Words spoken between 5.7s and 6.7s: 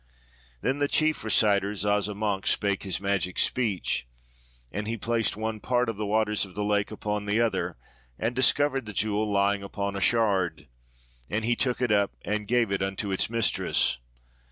of the waters of the